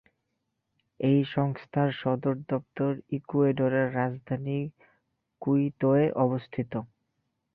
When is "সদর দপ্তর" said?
2.01-2.91